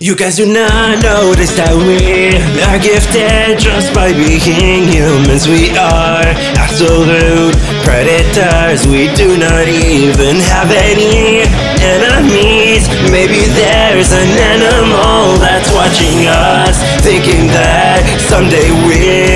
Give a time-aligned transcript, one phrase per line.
[0.00, 2.32] You guys do not notice that we
[2.64, 5.44] are gifted just by being humans.
[5.44, 6.24] We are
[6.56, 7.52] absolute
[7.84, 8.88] predators.
[8.88, 11.44] We do not even have any
[11.84, 12.88] enemies.
[13.12, 19.31] Maybe there's an animal that's watching us, thinking that someday we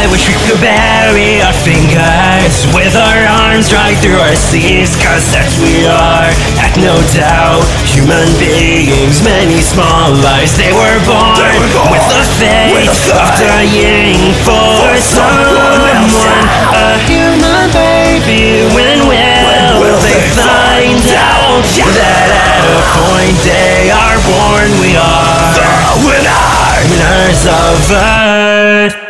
[0.00, 5.20] I wish we could bury our fingers with our arms right through our sleeves, cause
[5.28, 6.32] that's we are.
[6.56, 12.06] At no doubt, human beings, many small lives, they were born, They were born with
[12.08, 14.56] the fate the of dying for,
[14.88, 16.48] for someone someone.
[16.80, 21.76] A human baby, when will, will they they find out out?
[21.92, 26.40] that at a point they are born, we are The winner!
[26.88, 29.09] winners of earth